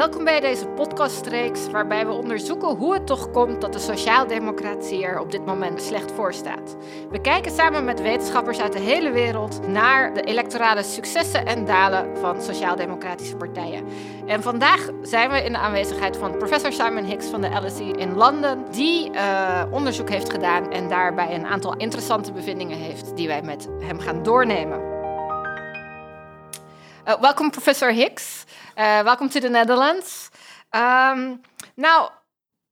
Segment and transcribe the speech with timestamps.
[0.00, 5.20] Welkom bij deze podcastreeks waarbij we onderzoeken hoe het toch komt dat de sociaaldemocratie er
[5.20, 6.76] op dit moment slecht voor staat.
[7.10, 12.16] We kijken samen met wetenschappers uit de hele wereld naar de electorale successen en dalen
[12.16, 13.84] van sociaaldemocratische partijen.
[14.26, 18.14] En vandaag zijn we in de aanwezigheid van professor Simon Hicks van de LSE in
[18.14, 23.42] Londen, die uh, onderzoek heeft gedaan en daarbij een aantal interessante bevindingen heeft die wij
[23.42, 24.98] met hem gaan doornemen.
[27.08, 28.44] Uh, welcome, Professor Hicks.
[28.80, 30.30] Uh, welcome to the Netherlands.
[30.72, 31.42] Um,
[31.76, 32.12] now,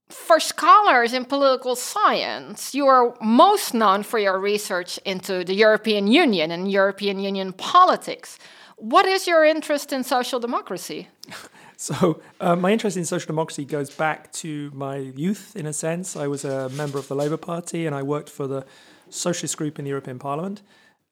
[0.09, 6.07] for scholars in political science, you are most known for your research into the European
[6.07, 8.39] Union and European Union politics.
[8.77, 11.09] What is your interest in social democracy?
[11.81, 16.17] So, uh, my interest in social democracy goes back to my youth, in a sense.
[16.17, 18.65] I was a member of the Labour Party and I worked for the
[19.09, 20.61] Socialist Group in the European Parliament.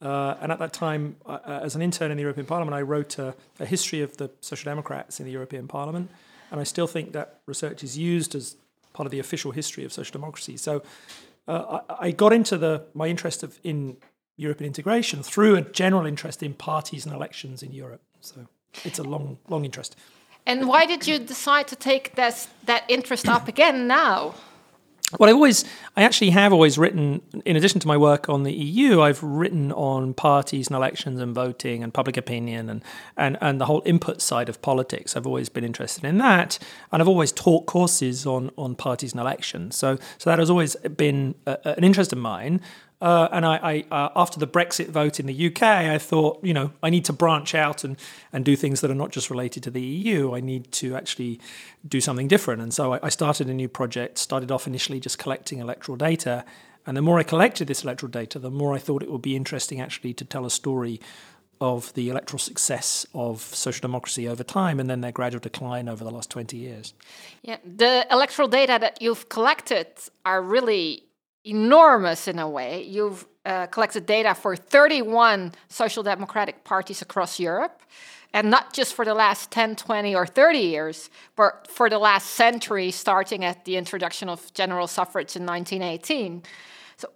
[0.02, 2.82] Uh, and at that time, uh, uh, as an intern in the European Parliament, I
[2.82, 6.12] wrote a, a, history of the Social Democrats in the European Parliament.
[6.52, 8.58] And I still think that research is used as
[8.94, 10.56] part of the official history of social democracy.
[10.56, 10.84] So
[11.48, 13.98] uh, I, I, got into the, my interest of, in
[14.38, 18.02] European integration through a general interest in parties and elections in Europe.
[18.22, 18.48] So
[18.84, 19.96] it's a long, long interest.
[20.46, 24.36] And why did you decide to take this, that interest up again now?
[25.18, 25.64] Well, I've always,
[25.96, 29.72] I actually have always written, in addition to my work on the EU, I've written
[29.72, 32.84] on parties and elections and voting and public opinion and,
[33.16, 35.16] and, and the whole input side of politics.
[35.16, 36.60] I've always been interested in that.
[36.92, 39.78] And I've always taught courses on, on parties and elections.
[39.78, 42.60] So, so that has always been a, an interest of mine.
[43.00, 46.54] Uh, and I, I uh, after the Brexit vote in the UK, I thought, you
[46.54, 47.96] know, I need to branch out and,
[48.34, 50.36] and do things that are not just related to the EU.
[50.36, 51.40] I need to actually
[51.88, 52.62] do something different.
[52.62, 56.44] And so I, I started a new project, started off initially just collecting electoral data.
[56.88, 59.36] And the more I collected this electoral data, the more I thought it would be
[59.36, 61.00] interesting actually to tell a story
[61.60, 66.04] of the electoral success of social democracy over time and then their gradual decline over
[66.04, 66.94] the last 20 years.
[67.42, 69.88] Yeah, the electoral data that you've collected
[70.26, 71.07] are really
[71.48, 72.84] enormous in a way.
[72.84, 77.82] You've uh, collected data for 31 social democratic parties across Europe,
[78.34, 82.32] and not just for the last 10, 20, or 30 years, but for the last
[82.32, 86.44] century, starting at the introduction of general suffrage in 1918.
[86.98, 87.10] So,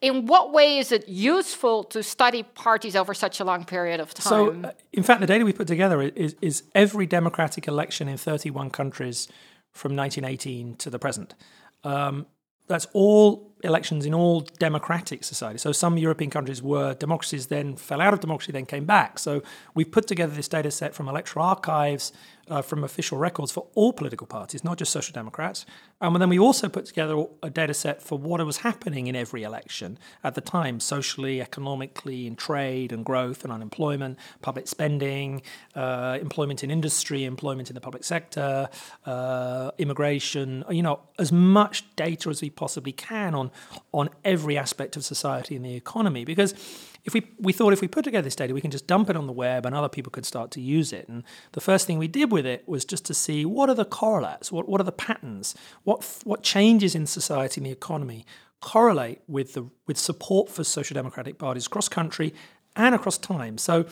[0.00, 4.12] in what way is it useful to study parties over such a long period of
[4.12, 4.62] time?
[4.62, 8.16] So, uh, in fact, the data we put together is, is every democratic election in
[8.16, 9.28] 31 countries
[9.70, 11.34] from 1918 to the present.
[11.84, 12.26] Um,
[12.72, 15.62] that's all elections in all democratic societies.
[15.62, 19.18] So some European countries were democracies, then fell out of democracy, then came back.
[19.18, 19.42] So
[19.74, 22.12] we've put together this data set from electoral archives,
[22.48, 25.64] uh, from official records for all political parties, not just social democrats.
[26.00, 29.44] And then we also put together a data set for what was happening in every
[29.44, 35.42] election at the time, socially, economically, in trade and growth and unemployment, public spending,
[35.76, 38.68] uh, employment in industry, employment in the public sector,
[39.06, 43.51] uh, immigration, you know, as much data as we possibly can on
[43.92, 46.24] on every aspect of society and the economy.
[46.24, 46.52] Because
[47.04, 49.16] if we we thought if we put together this data we can just dump it
[49.16, 51.08] on the web and other people could start to use it.
[51.08, 53.84] And the first thing we did with it was just to see what are the
[53.84, 55.54] correlates what what are the patterns
[55.84, 58.24] what what changes in society and the economy
[58.60, 62.32] correlate with the with support for social democratic parties across country
[62.76, 63.58] and across time.
[63.58, 63.84] So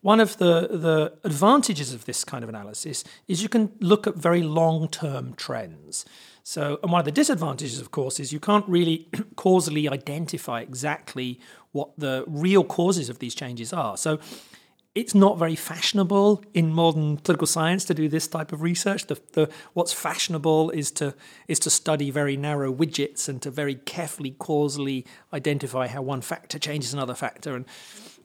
[0.00, 4.16] one of the, the advantages of this kind of analysis is you can look at
[4.16, 6.04] very long term trends.
[6.44, 11.40] So, and one of the disadvantages, of course, is you can't really causally identify exactly
[11.72, 13.96] what the real causes of these changes are.
[13.96, 14.18] So,
[14.94, 19.06] it's not very fashionable in modern political science to do this type of research.
[19.06, 21.14] The, the, what's fashionable is to
[21.48, 26.58] is to study very narrow widgets and to very carefully causally identify how one factor
[26.58, 27.56] changes another factor.
[27.56, 27.64] And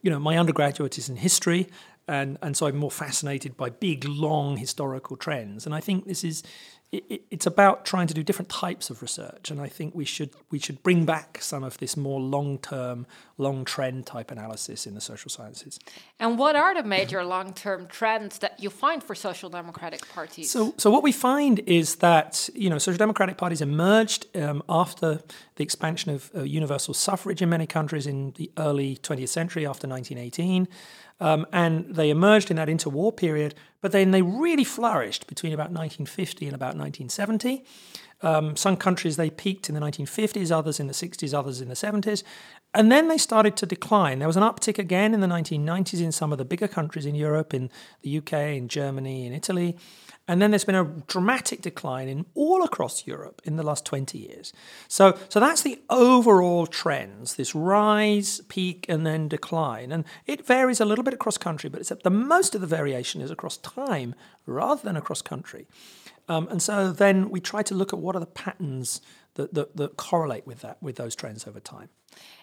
[0.02, 1.70] you know, my undergraduate is in history,
[2.06, 5.66] and and so I'm more fascinated by big, long historical trends.
[5.66, 6.44] And I think this is
[6.92, 10.30] it, it's about trying to do different types of research, and I think we should
[10.50, 13.06] we should bring back some of this more long term,
[13.38, 15.80] long trend type analysis in the social sciences.
[16.18, 20.50] And what are the major long term trends that you find for social democratic parties?
[20.50, 25.20] So, so what we find is that you know social democratic parties emerged um, after
[25.56, 29.88] the expansion of uh, universal suffrage in many countries in the early 20th century, after
[29.88, 30.70] 1918.
[31.20, 35.72] Um, and they emerged in that interwar period, but then they really flourished between about
[35.72, 37.66] 1950 and about 1970.
[38.22, 41.76] Um, some countries they peaked in the 1950s, others in the 60s, others in the
[41.76, 42.24] 70s.
[42.74, 44.20] And then they started to decline.
[44.20, 47.16] There was an uptick again in the 1990s in some of the bigger countries in
[47.16, 47.70] Europe, in
[48.02, 49.78] the UK, in Germany, in Italy.
[50.28, 54.18] And then there's been a dramatic decline in all across Europe in the last 20
[54.18, 54.52] years.
[54.90, 59.92] So, so that's the overall trends, this rise, peak, and then decline.
[59.92, 63.22] And it varies a little bit across country, but except the most of the variation
[63.22, 64.16] is across time
[64.46, 65.66] rather than across country.
[66.28, 69.00] Um, and so then we try to look at what are the patterns
[69.36, 71.90] that, that, that correlate with that, with those trends over time.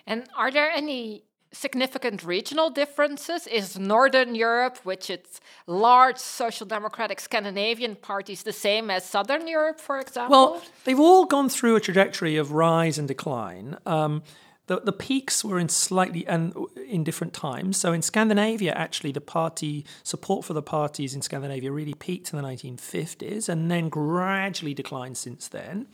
[0.07, 3.47] And are there any significant regional differences?
[3.47, 9.81] Is Northern Europe, which its large social democratic Scandinavian parties, the same as Southern Europe,
[9.81, 10.31] for example?
[10.31, 13.77] Well, they've all gone through a trajectory of rise and decline.
[13.87, 14.23] Um,
[14.67, 16.55] the, the peaks were in slightly and
[16.89, 17.77] in different times.
[17.77, 22.41] So in Scandinavia, actually, the party support for the parties in Scandinavia really peaked in
[22.41, 25.87] the 1950s and then gradually declined since then.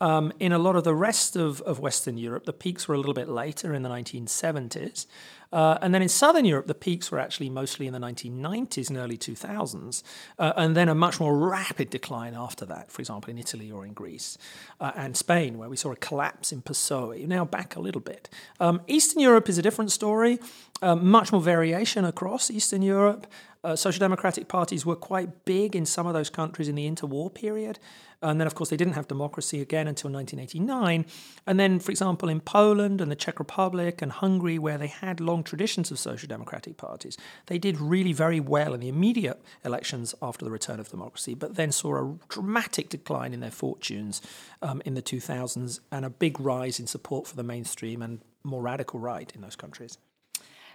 [0.00, 2.98] Um, in a lot of the rest of, of Western Europe, the peaks were a
[2.98, 5.06] little bit later in the 1970s.
[5.52, 8.96] Uh, and then in Southern Europe, the peaks were actually mostly in the 1990s and
[8.96, 10.02] early 2000s,
[10.38, 13.84] uh, and then a much more rapid decline after that, for example, in Italy or
[13.84, 14.38] in Greece
[14.80, 18.28] uh, and Spain, where we saw a collapse in PSOE, now back a little bit.
[18.60, 20.38] Um, Eastern Europe is a different story,
[20.82, 23.26] uh, much more variation across Eastern Europe.
[23.62, 27.32] Uh, social democratic parties were quite big in some of those countries in the interwar
[27.32, 27.78] period.
[28.22, 31.06] And then, of course, they didn't have democracy again until 1989.
[31.46, 35.20] And then, for example, in Poland and the Czech Republic and Hungary, where they had
[35.20, 37.16] long traditions of social democratic parties,
[37.46, 41.56] they did really very well in the immediate elections after the return of democracy, but
[41.56, 44.20] then saw a dramatic decline in their fortunes
[44.62, 48.62] um, in the 2000s and a big rise in support for the mainstream and more
[48.62, 49.98] radical right in those countries.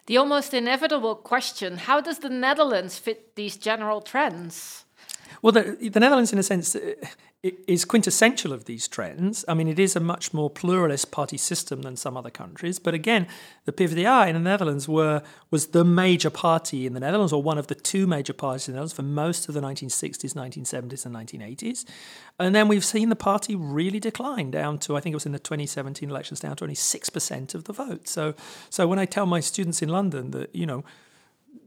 [0.07, 4.85] The almost inevitable question how does the Netherlands fit these general trends?
[5.41, 6.75] Well, the, the Netherlands, in a sense,
[7.67, 9.45] is quintessential of these trends.
[9.47, 12.79] I mean, it is a much more pluralist party system than some other countries.
[12.79, 13.27] But again,
[13.65, 15.21] the PvdA in the Netherlands were
[15.51, 18.73] was the major party in the Netherlands, or one of the two major parties in
[18.73, 21.85] the Netherlands for most of the 1960s, 1970s, and 1980s.
[22.39, 25.31] And then we've seen the party really decline down to, I think it was in
[25.31, 28.07] the 2017 elections, down to only 6% of the vote.
[28.07, 28.33] So,
[28.69, 30.83] so when I tell my students in London that, you know,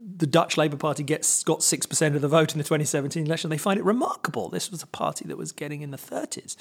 [0.01, 3.51] the Dutch Labour Party gets got six percent of the vote in the 2017 election.
[3.51, 4.49] They find it remarkable.
[4.49, 6.57] This was a party that was getting in the 30s.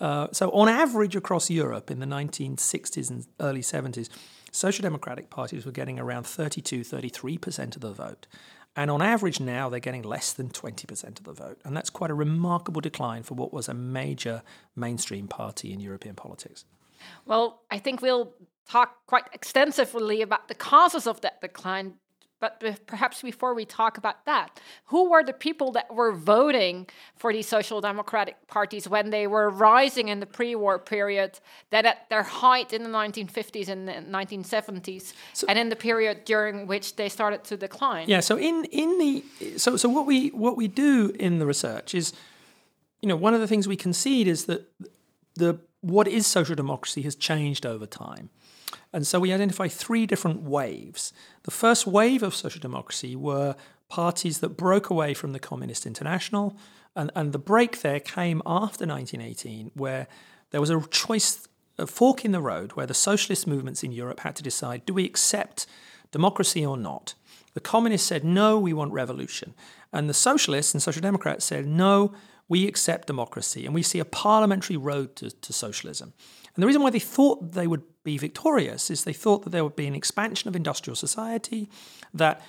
[0.00, 4.08] Uh, so, on average, across Europe in the 1960s and early 70s,
[4.50, 8.26] social democratic parties were getting around 32, 33 percent of the vote.
[8.74, 11.60] And on average now, they're getting less than 20% of the vote.
[11.62, 14.42] And that's quite a remarkable decline for what was a major
[14.74, 16.64] mainstream party in European politics.
[17.26, 18.32] Well, I think we'll
[18.68, 21.94] talk quite extensively about the causes of that decline
[22.42, 27.32] but perhaps before we talk about that, who were the people that were voting for
[27.32, 31.38] these social democratic parties when they were rising in the pre war period,
[31.70, 36.24] that at their height in the 1950s and the 1970s, so, and in the period
[36.24, 38.08] during which they started to decline?
[38.08, 39.24] Yeah, so in, in the
[39.56, 42.12] so so what we what we do in the research is,
[43.00, 44.68] you know, one of the things we concede is that
[45.36, 48.30] the what is social democracy has changed over time.
[48.92, 51.12] And so we identify three different waves.
[51.44, 53.56] The first wave of social democracy were
[53.88, 56.56] parties that broke away from the Communist International.
[56.96, 60.06] And, and the break there came after 1918, where
[60.50, 61.48] there was a choice,
[61.78, 64.94] a fork in the road, where the socialist movements in Europe had to decide do
[64.94, 65.66] we accept
[66.10, 67.14] democracy or not?
[67.54, 69.54] The communists said, no, we want revolution.
[69.92, 72.14] And the socialists and social democrats said, no,
[72.48, 73.66] we accept democracy.
[73.66, 76.14] And we see a parliamentary road to, to socialism.
[76.54, 79.64] And the reason why they thought they would be victorious is they thought that there
[79.64, 81.70] would be an expansion of industrial society,
[82.12, 82.40] that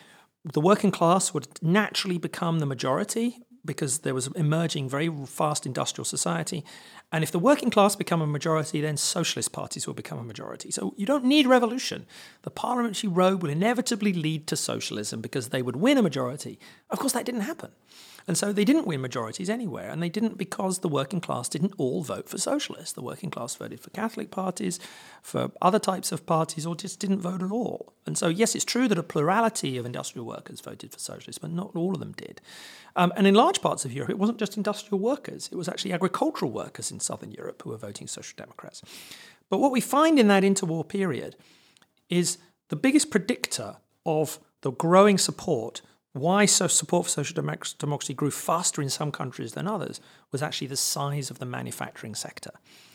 [0.44, 6.05] the working class would naturally become the majority because there was emerging very fast industrial
[6.05, 6.65] society.
[7.13, 10.72] And if the working class become a majority, then socialist parties will become a majority.
[10.72, 12.08] So you don't need revolution.
[12.41, 16.60] The parliamentary road will inevitably lead to socialism because they would win a majority.
[16.89, 17.70] Of course, that didn't happen.
[18.27, 21.74] And so they didn't win majorities anywhere, and they didn't because the working class didn't
[21.77, 22.93] all vote for socialists.
[22.93, 24.79] The working class voted for Catholic parties,
[25.22, 27.93] for other types of parties, or just didn't vote at all.
[28.05, 31.51] And so, yes, it's true that a plurality of industrial workers voted for socialists, but
[31.51, 32.39] not all of them did.
[32.96, 35.93] Um, and in large parts of Europe, it wasn't just industrial workers, it was actually
[35.93, 38.81] agricultural workers in southern Europe who were voting Social Democrats.
[39.50, 41.36] But what we find in that interwar period
[42.10, 42.38] is
[42.69, 45.81] the biggest predictor of the growing support
[46.13, 50.00] why so support for social democracy grew faster in some countries than others
[50.31, 52.51] was actually the size of the manufacturing sector.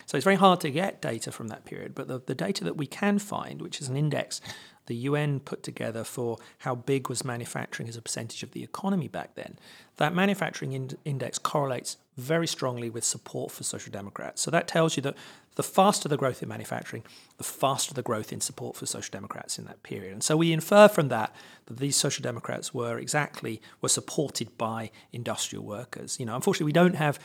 [0.06, 2.76] So it's very hard to get data from that period, but the, the data that
[2.76, 4.40] we can find, which is an index
[4.86, 9.06] the UN put together for how big was manufacturing as a percentage of the economy
[9.06, 9.58] back then,
[9.96, 14.42] that manufacturing in- index correlates very strongly with support for Social Democrats.
[14.42, 15.16] So that tells you that
[15.54, 17.04] the faster the growth in manufacturing,
[17.36, 20.12] the faster the growth in support for Social Democrats in that period.
[20.12, 21.34] And so we infer from that
[21.66, 26.18] that these Social Democrats were exactly were supported by industrial workers.
[26.18, 27.18] You know, unfortunately, we don't have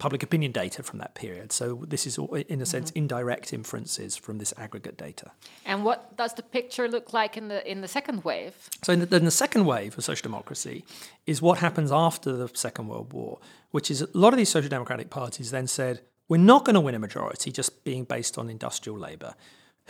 [0.00, 1.52] public opinion data from that period.
[1.52, 2.98] So this is, in a sense, mm-hmm.
[2.98, 5.30] indirect inferences from this aggregate data.
[5.64, 8.54] And what does the picture look like in the in the second wave?
[8.82, 10.84] So in the, in the second wave of social democracy
[11.26, 13.38] is what happens after the Second World War,
[13.70, 16.80] which is a lot of these social democratic parties then said, we're not going to
[16.80, 19.34] win a majority just being based on industrial labour.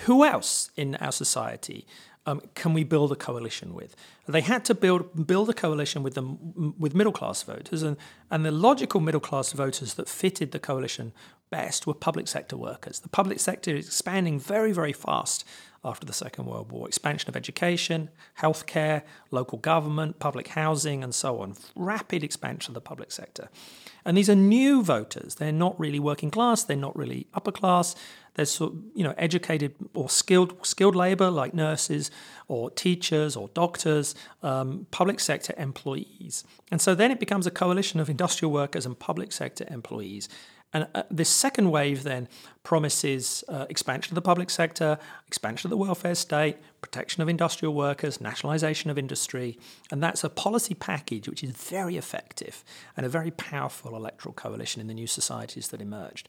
[0.07, 1.87] Who else in our society
[2.27, 3.97] um, can we build a coalition with?
[4.27, 7.97] They had to build build a coalition with them with middle class voters, and
[8.31, 11.13] and the logical middle class voters that fitted the coalition
[11.51, 13.01] best were public sector workers.
[13.01, 15.45] The public sector is expanding very very fast
[15.83, 16.87] after the Second World War.
[16.87, 21.55] Expansion of education, healthcare, local government, public housing, and so on.
[21.75, 23.49] Rapid expansion of the public sector.
[24.05, 25.37] And these are new voters.
[25.37, 26.63] They're not really working class.
[26.63, 27.95] They're not really upper class.
[28.35, 32.11] There's sort of, you know educated or skilled skilled labour like nurses
[32.49, 37.99] or teachers or doctors, um, public sector employees, and so then it becomes a coalition
[37.99, 40.29] of industrial workers and public sector employees.
[40.73, 42.29] And uh, this second wave then
[42.63, 47.75] promises uh, expansion of the public sector, expansion of the welfare state, protection of industrial
[47.75, 49.59] workers, nationalisation of industry.
[49.91, 52.65] And that's a policy package which is very effective
[52.97, 56.29] and a very powerful electoral coalition in the new societies that emerged.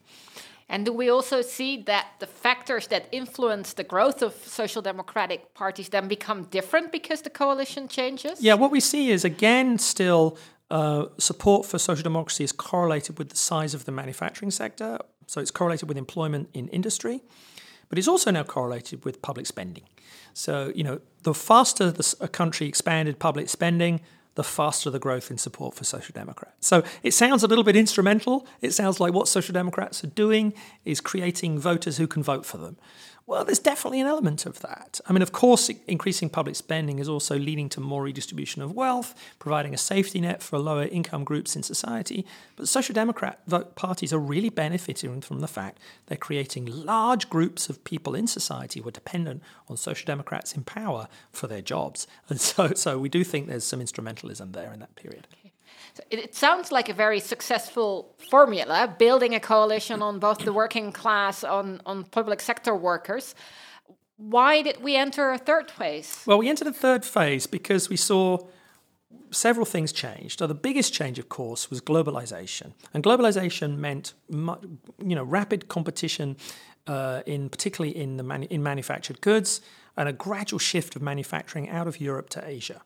[0.72, 5.54] And do we also see that the factors that influence the growth of social democratic
[5.54, 8.42] parties then become different because the coalition changes?
[8.42, 10.38] Yeah, what we see is again still
[10.72, 15.00] uh, support for social democracy is correlated with the size of the manufacturing sector.
[15.28, 17.22] So it's correlated with employment in industry,
[17.90, 19.84] but it's also now correlated with public spending.
[20.34, 24.00] So, you know, the faster the, a country expanded public spending,
[24.36, 26.68] the faster the growth in support for Social Democrats.
[26.68, 28.48] So it sounds a little bit instrumental.
[28.62, 30.54] It sounds like what Social Democrats are doing
[30.86, 32.78] is creating voters who can vote for them.
[33.28, 35.00] Well, there's definitely an element of that.
[35.08, 39.16] I mean, of course, increasing public spending is also leading to more redistribution of wealth,
[39.40, 42.26] providing a safety net for lower income groups in society.
[42.58, 43.40] But social democrat
[43.76, 48.82] parties are really benefiting from the fact they're creating large groups of people in society
[48.82, 52.08] who are dependent on social democrats in power for their jobs.
[52.28, 55.28] And so, so we do think there's some instrumentalism there in that period.
[55.94, 60.92] So it, sounds like a very successful formula, building a coalition on both the working
[60.92, 63.36] class, on, on public sector workers.
[64.18, 66.24] Why did we enter a third phase?
[66.26, 68.38] Well, we entered a third phase because we saw
[69.32, 70.40] several things changed.
[70.40, 76.38] So the biggest change, of course, was globalization, and globalization meant you know rapid competition,
[76.88, 79.62] uh, in particularly in the manu- in manufactured goods,
[79.98, 82.82] and a gradual shift of manufacturing out of Europe to Asia,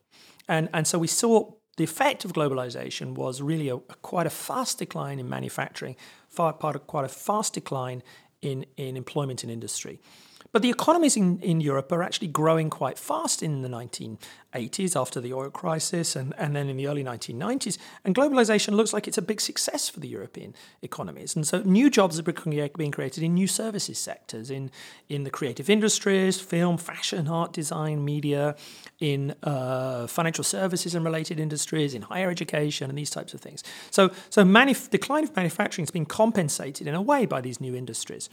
[0.47, 4.29] and and so we saw the effect of globalization was really a, a quite a
[4.29, 5.95] fast decline in manufacturing,
[6.27, 8.01] far, part of quite a fast decline
[8.41, 9.99] in, in employment in industry.
[10.51, 15.19] But the economies in, in Europe are actually growing quite fast in the 1980s after
[15.19, 17.77] the oil crisis and, and then in the early 1990s.
[18.05, 21.35] And globalization looks like it's a big success for the European economies.
[21.35, 24.71] And so new jobs are being created in new services sectors, in,
[25.09, 28.55] in the creative industries, film, fashion, art, design, media,
[28.99, 33.63] in uh, financial services and related industries, in higher education, and these types of things.
[33.91, 37.75] So, so manuf- decline of manufacturing has been compensated in a way by these new
[37.75, 38.29] industries.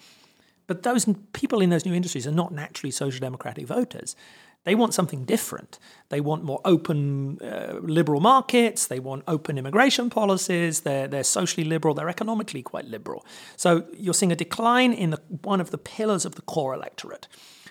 [0.67, 4.17] But those people in those new industries are not naturally social democratic voters.
[4.65, 5.79] They want something different.
[6.09, 8.87] They want more open uh, liberal markets.
[8.87, 10.81] They want open immigration policies.
[10.81, 11.95] They're, they're socially liberal.
[11.95, 13.27] They're economically quite liberal.
[13.57, 17.27] So you're seeing a decline in the, one of the pillars of the core electorate.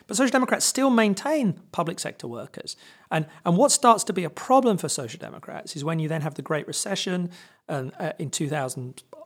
[0.08, 2.76] But Social Democrats still maintain public sector workers.
[3.10, 6.22] And, and what starts to be a problem for Social Democrats is when you then
[6.22, 7.30] have the Great Recession
[7.70, 8.30] and, uh, in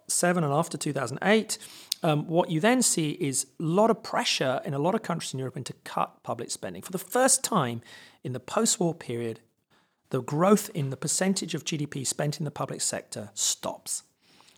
[0.07, 1.57] 2007 and after 2008
[2.03, 5.33] um, what you then see is a lot of pressure in a lot of countries
[5.33, 6.83] in Europe to cut public spending.
[6.83, 7.81] For the first time
[8.23, 9.39] in the post war period,
[10.11, 14.03] the growth in the percentage of GDP spent in the public sector stops.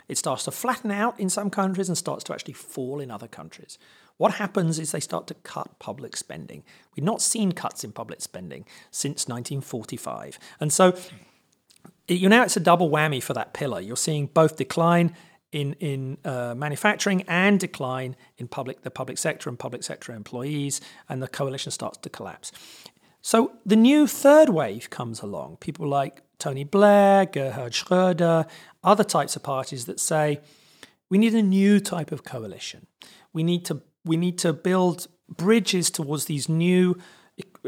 [0.09, 3.27] It starts to flatten out in some countries and starts to actually fall in other
[3.27, 3.77] countries.
[4.17, 6.63] What happens is they start to cut public spending.
[6.95, 10.37] We've not seen cuts in public spending since 1945.
[10.59, 10.97] And so
[12.09, 13.79] you know it's a double whammy for that pillar.
[13.79, 15.13] You're seeing both decline
[15.51, 20.81] in in uh, manufacturing and decline in public the public sector and public sector employees,
[21.07, 22.51] and the coalition starts to collapse.
[23.21, 25.57] So the new third wave comes along.
[25.57, 28.47] People like Tony Blair, Gerhard Schröder,
[28.83, 30.39] other types of parties that say
[31.09, 32.87] we need a new type of coalition.
[33.33, 36.97] We need to we need to build bridges towards these new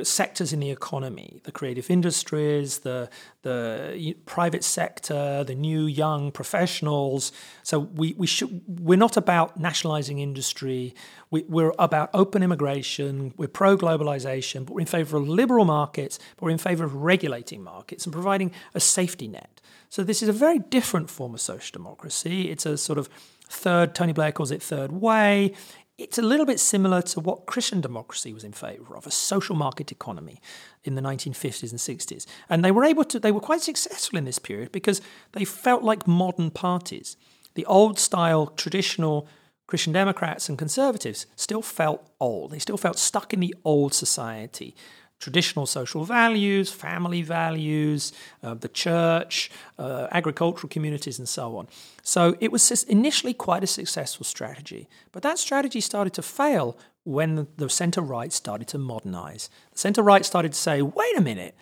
[0.04, 3.10] sectors in the economy, the creative industries, the
[3.42, 7.32] the private sector, the new young professionals.
[7.64, 10.96] So we, we should we're not about nationalizing industry.
[11.32, 13.34] We, we're about open immigration.
[13.38, 16.20] We're pro globalization, but we're in favor of liberal markets.
[16.36, 19.62] But we're in favor of regulating markets and providing a safety net.
[19.90, 22.50] So this is a very different form of social democracy.
[22.50, 23.10] It's a sort of
[23.50, 23.96] third.
[23.96, 25.54] Tony Blair calls it third way
[26.00, 29.56] it's a little bit similar to what Christian democracy was in favor of, a social
[29.56, 30.40] market economy
[30.86, 32.26] in the 1950s and 60s.
[32.50, 35.02] And they were able to, they were quite successful in this period because
[35.34, 37.18] they felt like modern parties.
[37.56, 39.28] The old style, traditional
[39.68, 42.52] Christian Democrats and conservatives still felt old.
[42.52, 44.76] They still felt stuck in the old society
[45.20, 51.68] traditional social values, family values, uh, the church, uh, agricultural communities, and so on.
[52.04, 54.88] So it was initially quite a successful strategy.
[55.12, 59.50] But that strategy started to fail when the centre right started to modernise.
[59.72, 61.56] The centre right started to say, wait a minute,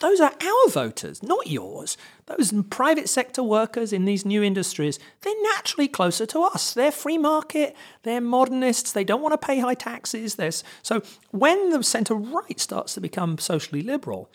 [0.00, 1.96] those are our voters, not yours.
[2.26, 6.74] Those private sector workers in these new industries, they're naturally closer to us.
[6.74, 10.34] They're free market, they're modernists, they don't want to pay high taxes.
[10.34, 14.30] There's, so when the centre right starts to become socially liberal,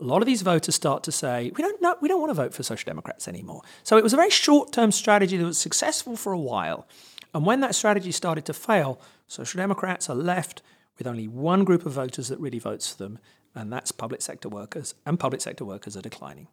[0.00, 2.34] a lot of these voters start to say, we don't, know, we don't want to
[2.34, 3.62] vote for Social Democrats anymore.
[3.82, 6.86] So it was a very short term strategy that was successful for a while.
[7.34, 10.62] And when that strategy started to fail, Social Democrats are left
[10.98, 13.18] with only one group of voters that really votes for them,
[13.56, 16.48] and that's public sector workers, and public sector workers are declining.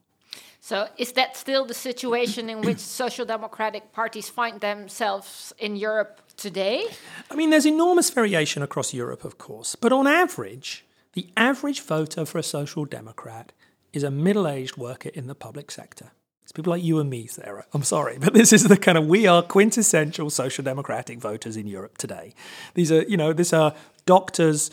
[0.60, 6.22] So, is that still the situation in which social democratic parties find themselves in Europe
[6.38, 6.88] today?
[7.30, 12.26] I mean, there's enormous variation across Europe, of course, but on average, the average voter
[12.26, 13.52] for a social democrat
[13.92, 16.12] is a middle aged worker in the public sector.
[16.44, 17.66] It's people like you and me, Sarah.
[17.74, 21.68] I'm sorry, but this is the kind of we are quintessential social democratic voters in
[21.68, 22.34] Europe today.
[22.74, 23.74] These are, you know, these are
[24.06, 24.72] doctors,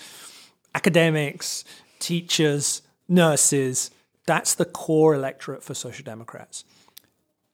[0.75, 1.65] academics,
[2.01, 3.91] teachers, nurses.
[4.27, 6.65] That's the core electorate for Social Democrats.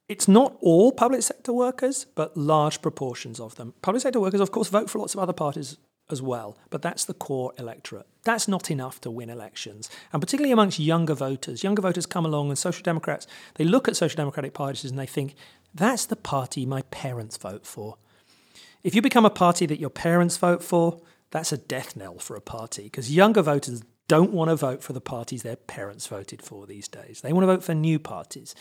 [0.07, 3.73] It's not all public sector workers, but large proportions of them.
[3.81, 5.77] Public sector workers, of course, vote for lots of other parties
[6.09, 8.05] as well, but that's the core electorate.
[8.23, 9.89] That's not enough to win elections.
[10.13, 13.97] And particularly amongst younger voters, younger voters come along and Social Democrats, they look at
[13.97, 15.35] Social Democratic parties and they think,
[15.73, 17.97] that's the party my parents vote for.
[18.83, 21.01] If you become a party that your parents vote for,
[21.31, 24.93] that's a death knell for a party because younger voters don't want to vote for
[24.93, 27.21] the parties their parents voted for these days.
[27.21, 28.55] They want to vote for new parties,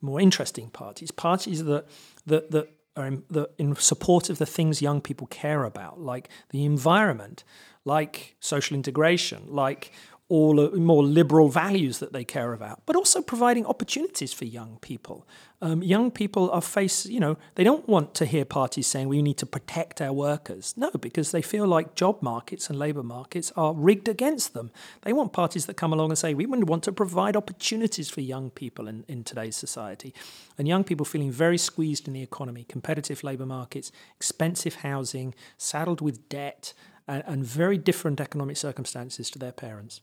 [0.00, 1.86] more interesting parties, parties that
[2.26, 6.28] that that are in, that in support of the things young people care about, like
[6.50, 7.42] the environment,
[7.84, 9.92] like social integration, like
[10.32, 15.28] all more liberal values that they care about, but also providing opportunities for young people.
[15.60, 19.20] Um, young people are faced, you know, they don't want to hear parties saying we
[19.20, 20.72] need to protect our workers.
[20.74, 24.70] No, because they feel like job markets and labour markets are rigged against them.
[25.02, 28.48] They want parties that come along and say we want to provide opportunities for young
[28.48, 30.14] people in, in today's society.
[30.56, 36.00] And young people feeling very squeezed in the economy, competitive labour markets, expensive housing, saddled
[36.00, 36.72] with debt,
[37.06, 40.00] and, and very different economic circumstances to their parents.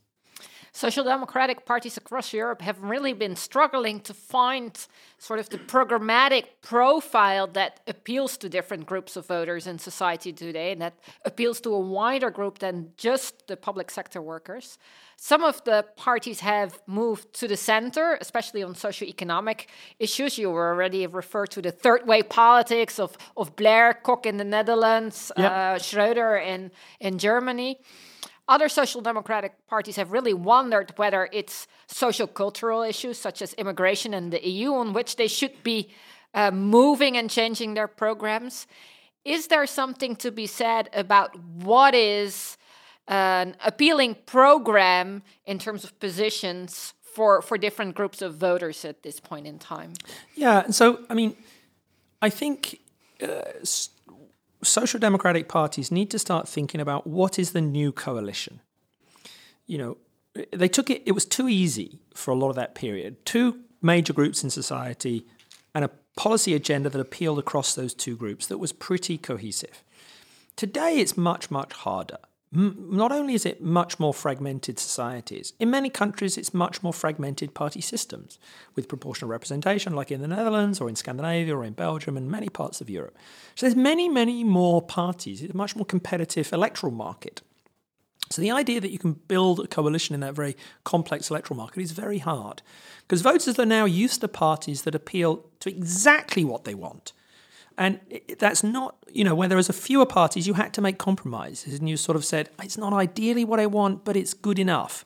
[0.71, 6.45] Social democratic parties across Europe have really been struggling to find sort of the programmatic
[6.61, 10.93] profile that appeals to different groups of voters in society today and that
[11.25, 14.77] appeals to a wider group than just the public sector workers.
[15.17, 19.65] Some of the parties have moved to the center, especially on socioeconomic
[19.99, 20.37] issues.
[20.37, 24.45] You were already referred to the third way politics of, of Blair, Kok in the
[24.45, 25.51] Netherlands, yep.
[25.51, 26.71] uh, Schröder in,
[27.01, 27.81] in Germany.
[28.49, 34.11] Other social democratic parties have really wondered whether it's social cultural issues such as immigration
[34.15, 35.89] and the EU on which they should be
[36.33, 38.65] uh, moving and changing their programs.
[39.23, 42.57] Is there something to be said about what is
[43.07, 49.19] an appealing program in terms of positions for, for different groups of voters at this
[49.19, 49.93] point in time?
[50.35, 51.37] Yeah, and so I mean,
[52.19, 52.79] I think
[53.21, 53.41] uh,
[54.63, 58.61] social democratic parties need to start thinking about what is the new coalition.
[59.65, 59.97] You know,
[60.51, 63.25] they took it, it was too easy for a lot of that period.
[63.25, 65.25] Two major groups in society
[65.73, 69.83] and a policy agenda that appealed across those two groups that was pretty cohesive.
[70.55, 72.17] Today, it's much, much harder
[72.51, 77.53] not only is it much more fragmented societies, in many countries it's much more fragmented
[77.53, 78.39] party systems
[78.75, 82.49] with proportional representation, like in the Netherlands or in Scandinavia or in Belgium and many
[82.49, 83.15] parts of Europe.
[83.53, 85.43] So there's many, many more parties.
[85.43, 87.41] It's a much more competitive electoral market.
[88.31, 91.81] So the idea that you can build a coalition in that very complex electoral market
[91.81, 92.61] is very hard
[93.07, 97.13] because voters are now used to parties that appeal to exactly what they want
[97.79, 98.01] And
[98.39, 101.79] that's not, you know, when there was a fewer parties, you had to make compromises,
[101.79, 105.05] and you sort of said, it's not ideally what I want, but it's good enough.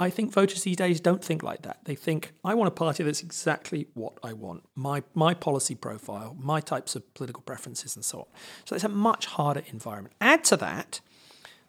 [0.00, 1.80] I think voters these days don't think like that.
[1.84, 6.34] They think, I want a party that's exactly what I want, my, my policy profile,
[6.40, 8.26] my types of political preferences, and so on.
[8.64, 10.14] So it's a much harder environment.
[10.18, 11.00] Add to that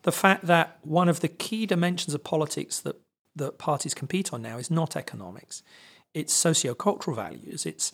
[0.03, 2.95] the fact that one of the key dimensions of politics that,
[3.35, 5.61] that parties compete on now is not economics,
[6.13, 7.65] it's sociocultural values.
[7.65, 7.91] It's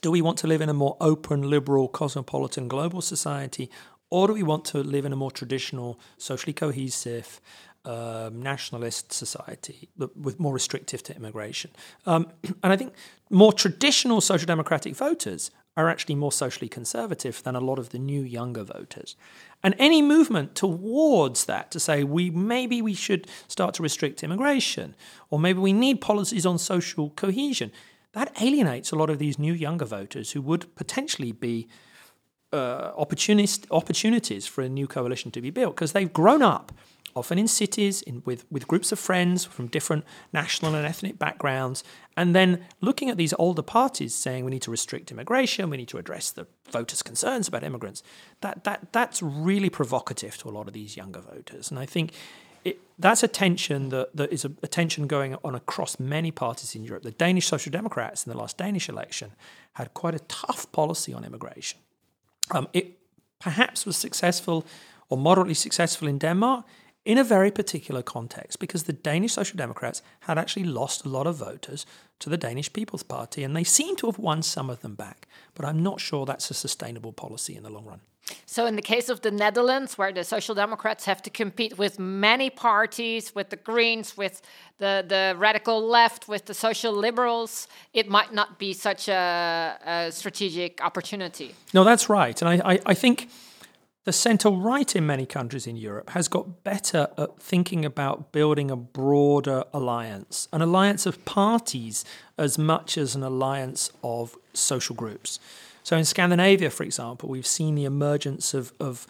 [0.00, 3.70] do we want to live in a more open, liberal, cosmopolitan, global society,
[4.08, 7.40] or do we want to live in a more traditional, socially cohesive,
[7.84, 11.70] um, nationalist society with more restrictive to immigration.
[12.06, 12.28] Um,
[12.62, 12.94] and I think
[13.30, 17.98] more traditional social democratic voters are actually more socially conservative than a lot of the
[17.98, 19.16] new younger voters.
[19.62, 24.94] And any movement towards that to say we maybe we should start to restrict immigration
[25.30, 27.70] or maybe we need policies on social cohesion
[28.12, 31.68] that alienates a lot of these new younger voters who would potentially be
[32.52, 36.72] uh, opportunist opportunities for a new coalition to be built because they've grown up
[37.14, 41.82] often in cities in, with, with groups of friends from different national and ethnic backgrounds,
[42.16, 45.88] and then looking at these older parties saying we need to restrict immigration, we need
[45.88, 48.02] to address the voters' concerns about immigrants,
[48.42, 51.70] that, that, that's really provocative to a lot of these younger voters.
[51.70, 52.12] And I think
[52.64, 56.74] it, that's a tension that, that is a, a, tension going on across many parties
[56.74, 57.02] in Europe.
[57.02, 59.32] The Danish Social Democrats in the last Danish election
[59.74, 61.80] had quite a tough policy on immigration.
[62.50, 62.98] Um, it
[63.38, 64.66] perhaps was successful
[65.08, 66.66] or moderately successful in Denmark
[67.04, 71.26] in a very particular context because the Danish Social Democrats had actually lost a lot
[71.26, 71.86] of voters
[72.18, 75.26] to the Danish People's Party and they seem to have won some of them back.
[75.54, 78.00] But I'm not sure that's a sustainable policy in the long run.
[78.46, 81.98] So, in the case of the Netherlands, where the Social Democrats have to compete with
[81.98, 84.42] many parties, with the Greens, with
[84.78, 90.12] the, the radical left, with the social liberals, it might not be such a, a
[90.12, 91.54] strategic opportunity.
[91.72, 92.40] No, that's right.
[92.42, 93.28] And I, I, I think
[94.04, 98.70] the centre right in many countries in Europe has got better at thinking about building
[98.70, 102.04] a broader alliance, an alliance of parties
[102.38, 105.38] as much as an alliance of social groups.
[105.82, 109.06] So in Scandinavia, for example, we've seen the emergence of, of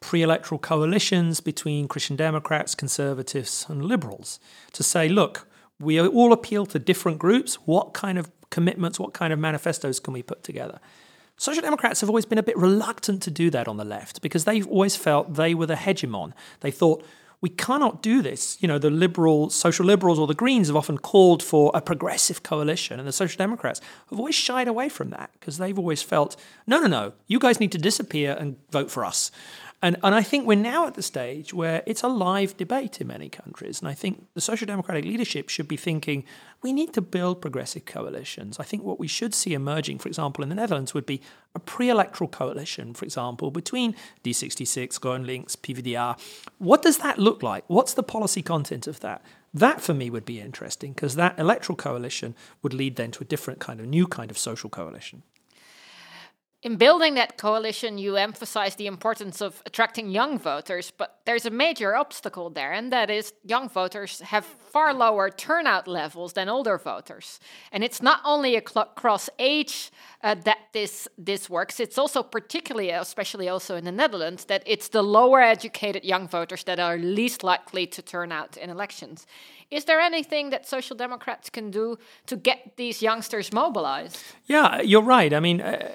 [0.00, 4.40] pre electoral coalitions between Christian Democrats, conservatives, and liberals
[4.72, 5.46] to say, look,
[5.80, 7.54] we all appeal to different groups.
[7.66, 10.80] What kind of commitments, what kind of manifestos can we put together?
[11.36, 14.44] Social Democrats have always been a bit reluctant to do that on the left because
[14.44, 16.32] they've always felt they were the hegemon.
[16.60, 17.04] They thought,
[17.44, 18.56] we cannot do this.
[18.62, 22.42] You know, the liberal, social liberals or the Greens have often called for a progressive
[22.42, 26.36] coalition, and the Social Democrats have always shied away from that because they've always felt,
[26.66, 29.30] no, no, no, you guys need to disappear and vote for us.
[29.84, 33.06] And, and I think we're now at the stage where it's a live debate in
[33.08, 33.80] many countries.
[33.80, 36.24] And I think the social democratic leadership should be thinking
[36.62, 38.58] we need to build progressive coalitions.
[38.58, 41.20] I think what we should see emerging, for example, in the Netherlands, would be
[41.54, 43.94] a pre electoral coalition, for example, between
[44.24, 46.18] D66, GroenLinks, PvdA.
[46.56, 47.64] What does that look like?
[47.66, 49.22] What's the policy content of that?
[49.52, 53.26] That for me would be interesting because that electoral coalition would lead then to a
[53.26, 55.24] different kind of new kind of social coalition.
[56.64, 61.50] In building that coalition, you emphasize the importance of attracting young voters, but there's a
[61.50, 66.78] major obstacle there, and that is young voters have far lower turnout levels than older
[66.78, 67.38] voters.
[67.70, 69.90] And it's not only across age
[70.22, 74.88] uh, that this this works; it's also particularly, especially also in the Netherlands, that it's
[74.88, 79.26] the lower educated young voters that are least likely to turn out in elections.
[79.74, 84.16] Is there anything that social democrats can do to get these youngsters mobilized?
[84.46, 85.32] Yeah, you're right.
[85.32, 85.60] I mean.
[85.60, 85.90] Uh,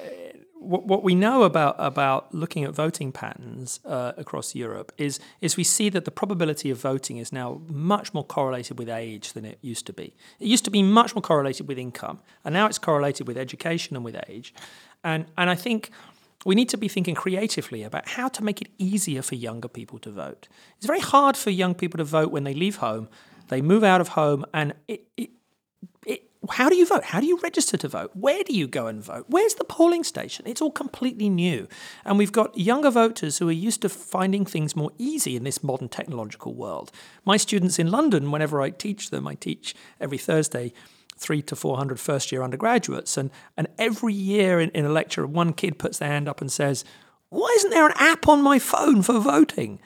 [0.61, 5.55] what, what we know about about looking at voting patterns uh, across Europe is is
[5.55, 9.45] we see that the probability of voting is now much more correlated with age than
[9.45, 10.13] it used to be.
[10.39, 13.95] It used to be much more correlated with income, and now it's correlated with education
[13.95, 14.53] and with age.
[15.01, 15.91] And and I think
[16.45, 19.99] we need to be thinking creatively about how to make it easier for younger people
[19.99, 20.47] to vote.
[20.77, 23.09] It's very hard for young people to vote when they leave home,
[23.49, 25.29] they move out of home, and it, it
[26.51, 27.03] how do you vote?
[27.03, 28.11] How do you register to vote?
[28.13, 29.25] Where do you go and vote?
[29.27, 30.47] Where's the polling station?
[30.47, 31.67] It's all completely new.
[32.05, 35.63] And we've got younger voters who are used to finding things more easy in this
[35.63, 36.91] modern technological world.
[37.25, 40.73] My students in London, whenever I teach them, I teach every Thursday
[41.17, 43.17] three to 400 first year undergraduates.
[43.17, 46.51] And, and every year in, in a lecture, one kid puts their hand up and
[46.51, 46.85] says,
[47.29, 49.79] Why isn't there an app on my phone for voting?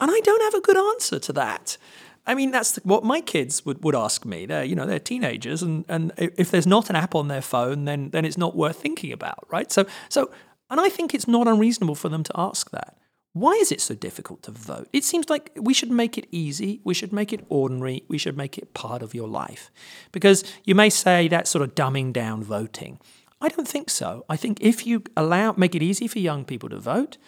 [0.00, 1.76] And I don't have a good answer to that.
[2.24, 4.46] I mean, that's what my kids would, would ask me.
[4.46, 7.84] They're, you know, they're teenagers, and, and if there's not an app on their phone,
[7.84, 9.72] then then it's not worth thinking about, right?
[9.72, 10.30] So so,
[10.70, 12.96] and I think it's not unreasonable for them to ask that.
[13.34, 14.88] Why is it so difficult to vote?
[14.92, 16.80] It seems like we should make it easy.
[16.84, 18.04] We should make it ordinary.
[18.06, 19.70] We should make it part of your life,
[20.12, 23.00] because you may say that's sort of dumbing down voting.
[23.40, 24.24] I don't think so.
[24.28, 27.18] I think if you allow, make it easy for young people to vote,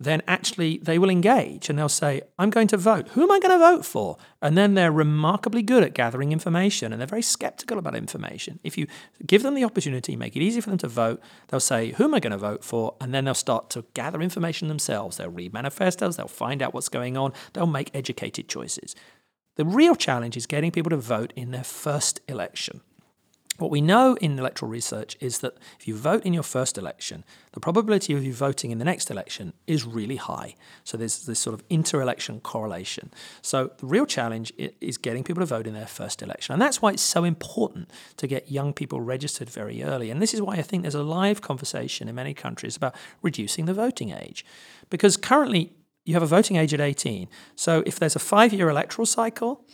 [0.00, 3.08] then actually they will engage and they'll say, I'm going to vote.
[3.08, 4.16] Who am I going to vote for?
[4.40, 8.58] And then they're remarkably good at gathering information and they're very skeptical about information.
[8.64, 8.86] If you
[9.26, 12.14] give them the opportunity, make it easy for them to vote, they'll say, Who am
[12.14, 12.94] I going to vote for?
[12.98, 15.18] And then they'll start to gather information themselves.
[15.18, 18.96] They'll read manifestos, they'll find out what's going on, they'll make educated choices.
[19.56, 22.80] The real challenge is getting people to vote in their first election.
[23.60, 27.24] What we know in electoral research is that if you vote in your first election,
[27.52, 30.54] the probability of you voting in the next election is really high.
[30.82, 33.10] So there's this sort of inter election correlation.
[33.42, 36.54] So the real challenge is getting people to vote in their first election.
[36.54, 40.10] And that's why it's so important to get young people registered very early.
[40.10, 43.66] And this is why I think there's a live conversation in many countries about reducing
[43.66, 44.42] the voting age.
[44.88, 45.74] Because currently,
[46.06, 47.28] you have a voting age at 18.
[47.56, 49.66] So if there's a five year electoral cycle,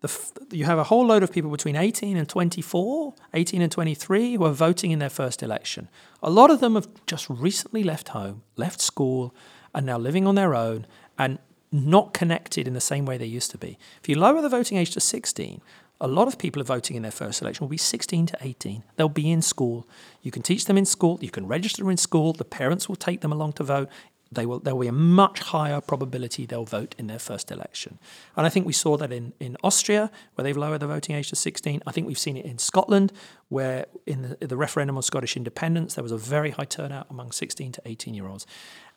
[0.00, 4.34] the, you have a whole load of people between 18 and 24, 18 and 23
[4.34, 5.88] who are voting in their first election.
[6.22, 9.34] A lot of them have just recently left home, left school,
[9.74, 10.86] and now living on their own
[11.18, 11.38] and
[11.72, 13.78] not connected in the same way they used to be.
[14.02, 15.60] If you lower the voting age to 16,
[16.00, 18.84] a lot of people are voting in their first election will be 16 to 18.
[18.96, 19.88] They'll be in school.
[20.22, 21.18] You can teach them in school.
[21.22, 22.34] You can register in school.
[22.34, 23.88] The parents will take them along to vote
[24.30, 27.98] they will there will be a much higher probability they'll vote in their first election.
[28.36, 31.28] And I think we saw that in, in Austria, where they've lowered the voting age
[31.30, 31.82] to 16.
[31.86, 33.12] I think we've seen it in Scotland,
[33.48, 37.32] where in the, the referendum on Scottish independence, there was a very high turnout among
[37.32, 38.46] 16 to 18 year olds.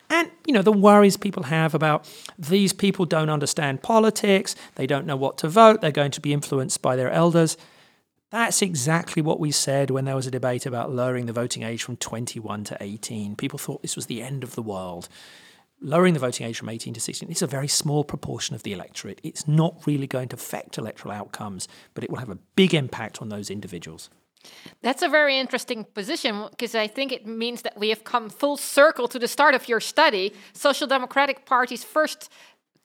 [0.10, 5.06] And, you know, the worries people have about these people don't understand politics, they don't
[5.06, 7.58] know what to vote, they're going to be influenced by their elders.
[8.32, 11.82] That's exactly what we said when there was a debate about lowering the voting age
[11.82, 13.36] from 21 to 18.
[13.36, 15.10] People thought this was the end of the world.
[15.82, 18.74] Lowering the voting age from 18 to 16 is a very small proportion of the
[18.74, 19.20] electorate.
[19.24, 23.22] It's not really going to affect electoral outcomes, but it will have a big impact
[23.22, 24.10] on those individuals.
[24.82, 28.58] That's a very interesting position because I think it means that we have come full
[28.58, 30.34] circle to the start of your study.
[30.54, 32.30] Social Democratic Party's first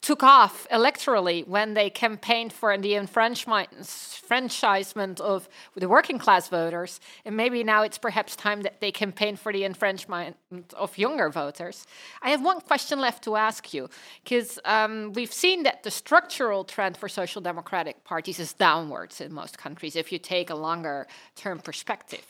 [0.04, 7.00] took off electorally when they campaigned for the enfranchisement of the working class voters.
[7.24, 10.36] And maybe now it's perhaps time that they campaign for the enfranchisement
[10.76, 11.86] of younger voters.
[12.20, 13.88] I have one question left to ask you
[14.22, 19.32] because um, we've seen that the structural trend for social democratic parties is downwards in
[19.32, 22.26] most countries if you take a longer term perspective.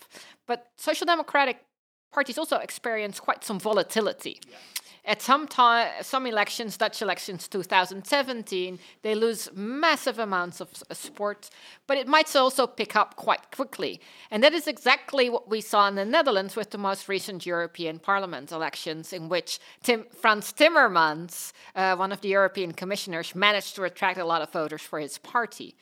[0.46, 1.64] But social democratic
[2.12, 4.38] parties also experience quite some volatility.
[4.48, 4.58] Yeah
[5.06, 11.50] at some time, some elections, Dutch elections 2017, they lose massive amounts of support,
[11.86, 14.00] but it might also pick up quite quickly.
[14.30, 17.98] And that is exactly what we saw in the Netherlands with the most recent European
[17.98, 23.84] Parliament elections, in which Tim, Frans Timmermans, uh, one of the European commissioners, managed to
[23.84, 25.76] attract a lot of voters for his party.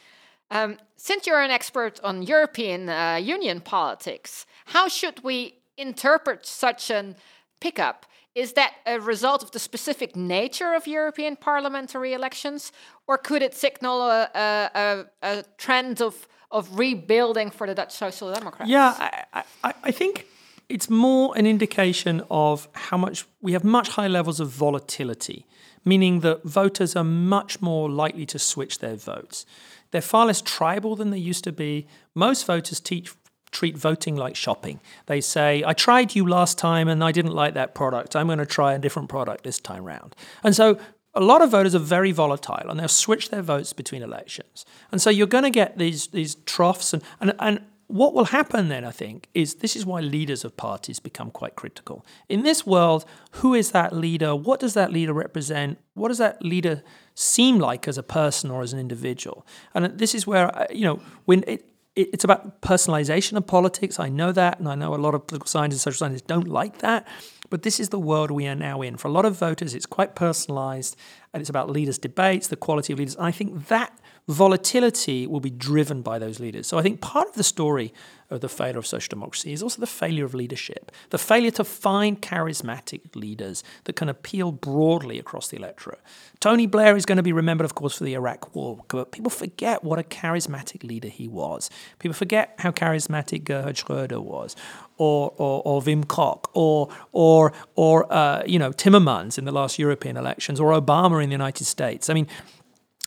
[0.51, 6.91] Um, since you're an expert on European uh, Union politics, how should we interpret such
[6.91, 7.17] an
[7.61, 8.05] pickup?
[8.35, 12.73] Is that a result of the specific nature of European parliamentary elections,
[13.07, 18.33] or could it signal a, a, a trend of, of rebuilding for the Dutch Social
[18.33, 18.71] Democrats?
[18.71, 18.95] Yeah,
[19.35, 20.27] I, I, I think
[20.69, 25.45] it's more an indication of how much we have much higher levels of volatility,
[25.85, 29.45] meaning that voters are much more likely to switch their votes.
[29.91, 31.87] They're far less tribal than they used to be.
[32.15, 33.13] Most voters teach,
[33.53, 34.81] treat voting like shopping.
[35.07, 38.17] They say, I tried you last time and I didn't like that product.
[38.17, 40.17] I'm going to try a different product this time round.
[40.43, 40.79] And so
[41.15, 44.65] a lot of voters are very volatile and they'll switch their votes between elections.
[44.91, 46.95] And so you're going to get these, these troughs.
[46.95, 50.57] And, and, and what will happen then, I think, is this is why leaders of
[50.57, 52.07] parties become quite critical.
[52.31, 54.35] In this world, who is that leader?
[54.35, 55.79] What does that leader represent?
[55.93, 56.83] What does that leader
[57.15, 59.47] seem like as a person or as an individual?
[59.75, 64.01] And this is where, you know, when it, it's about personalization of politics.
[64.01, 66.49] I know that, and I know a lot of political scientists, and social scientists don't
[66.49, 67.07] like that.
[67.51, 68.97] But this is the world we are now in.
[68.97, 70.97] For a lot of voters, it's quite personalized,
[71.35, 73.15] and it's about leaders' debates, the quality of leaders.
[73.17, 73.93] And I think that
[74.29, 76.67] volatility will be driven by those leaders.
[76.67, 77.93] So I think part of the story
[78.31, 81.65] of the failure of social democracy is also the failure of leadership, the failure to
[81.65, 86.01] find charismatic leaders that can appeal broadly across the electorate.
[86.41, 89.29] Tony Blair is going to be remembered, of course, for the Iraq War, but people
[89.29, 91.69] forget what a charismatic leader he was.
[91.99, 94.57] People forget how charismatic Gerhard Schröder was,
[94.97, 99.79] or, or, or Wim Kok, or, or, or uh, you know, Timmermans in the last
[99.79, 102.09] European elections, or Obama in the United States.
[102.09, 102.29] I mean,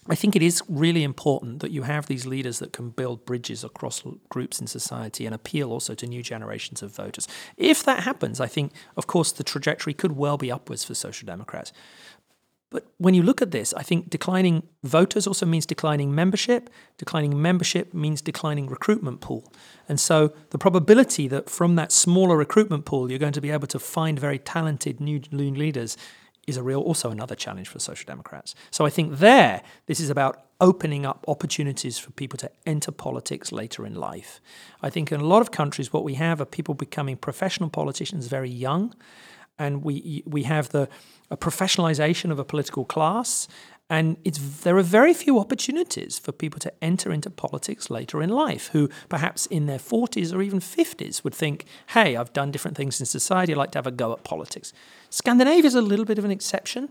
[0.07, 3.63] I think it is really important that you have these leaders that can build bridges
[3.63, 7.27] across groups in society and appeal also to new generations of voters.
[7.57, 11.25] If that happens, I think, of course, the trajectory could well be upwards for Social
[11.25, 11.73] Democrats.
[12.69, 16.69] But when you look at this, I think declining voters also means declining membership.
[16.97, 19.51] Declining membership means declining recruitment pool.
[19.87, 23.67] And so the probability that from that smaller recruitment pool, you're going to be able
[23.67, 25.95] to find very talented new, leaders
[26.47, 28.55] is a real also another challenge for social democrats.
[28.71, 33.51] So I think there this is about opening up opportunities for people to enter politics
[33.51, 34.39] later in life.
[34.81, 38.27] I think in a lot of countries what we have are people becoming professional politicians
[38.27, 38.93] very young
[39.57, 40.87] and we we have the
[41.31, 43.47] a professionalization of a political class
[43.89, 48.29] and it's there are very few opportunities for people to enter into politics later in
[48.29, 52.77] life who perhaps in their 40s or even 50s would think hey I've done different
[52.77, 54.73] things in society I'd like to have a go at politics
[55.09, 56.89] Scandinavia is a little bit of an exception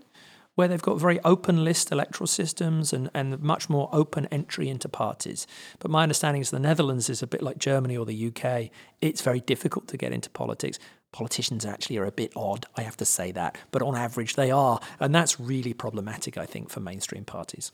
[0.54, 4.88] where they've got very open list electoral systems and, and much more open entry into
[4.88, 5.46] parties.
[5.80, 8.70] But my understanding is the Netherlands is a bit like Germany or the UK.
[9.00, 10.78] It's very difficult to get into politics
[11.14, 14.50] politicians actually are a bit odd, I have to say that, but on average they
[14.50, 14.80] are.
[14.98, 17.70] And that's really problematic, I think, for mainstream parties.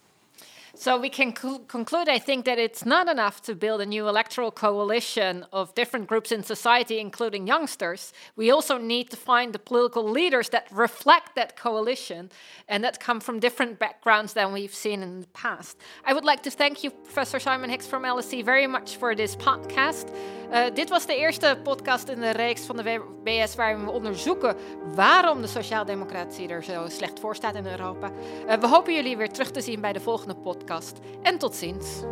[0.74, 4.52] So we can conclude, I think, that it's not enough to build a new electoral
[4.52, 8.12] coalition of different groups in society, including youngsters.
[8.36, 12.30] We also need to find the political leaders that reflect that coalition
[12.68, 15.76] and that come from different backgrounds than we've seen in the past.
[16.04, 19.34] I would like to thank you, Professor Simon Hix from LSE, very much for this
[19.34, 20.14] podcast.
[20.50, 24.56] Uh, dit was de eerste podcast in de reeks van de WBS waarin we onderzoeken
[24.94, 28.10] waarom de sociaaldemocratie er zo slecht voor staat in Europa.
[28.46, 30.98] Uh, we hopen jullie weer terug te zien bij de volgende podcast.
[31.22, 32.02] En tot ziens.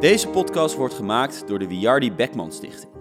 [0.00, 2.92] Deze podcast wordt gemaakt door de Wiardi Beckman Stichting.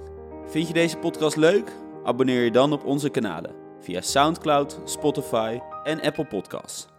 [0.45, 1.71] Vind je deze podcast leuk?
[2.03, 6.92] Abonneer je dan op onze kanalen via SoundCloud, Spotify en Apple Podcasts.